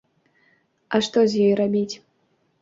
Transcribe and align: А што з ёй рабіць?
А 0.95 1.01
што 1.09 1.19
з 1.35 1.43
ёй 1.49 1.53
рабіць? 1.61 1.95